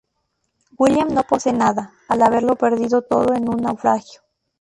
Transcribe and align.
William 0.79 1.09
no 1.13 1.21
posee 1.21 1.53
nada, 1.53 1.93
al 2.07 2.23
haberlo 2.23 2.55
perdido 2.55 3.03
todo 3.03 3.35
en 3.35 3.47
un 3.47 3.57
naufragio. 3.57 4.21